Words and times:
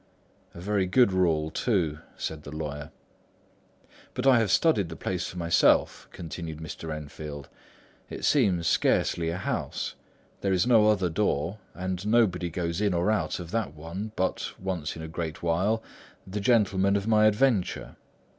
"A 0.55 0.59
very 0.59 0.87
good 0.87 1.13
rule, 1.13 1.51
too," 1.51 1.99
said 2.17 2.41
the 2.41 2.49
lawyer. 2.51 2.89
"But 4.15 4.25
I 4.25 4.39
have 4.39 4.49
studied 4.49 4.89
the 4.89 4.95
place 4.95 5.27
for 5.27 5.37
myself," 5.37 6.07
continued 6.11 6.57
Mr. 6.57 6.91
Enfield. 6.91 7.49
"It 8.09 8.25
seems 8.25 8.65
scarcely 8.65 9.29
a 9.29 9.37
house. 9.37 9.93
There 10.39 10.53
is 10.53 10.65
no 10.65 10.87
other 10.87 11.11
door, 11.11 11.59
and 11.75 12.03
nobody 12.07 12.49
goes 12.49 12.81
in 12.81 12.95
or 12.95 13.11
out 13.11 13.39
of 13.39 13.51
that 13.51 13.75
one 13.75 14.11
but, 14.15 14.59
once 14.59 14.95
in 14.95 15.03
a 15.03 15.07
great 15.07 15.43
while, 15.43 15.83
the 16.25 16.39
gentleman 16.41 16.95
of 16.95 17.05
my 17.05 17.27
adventure. 17.27 17.95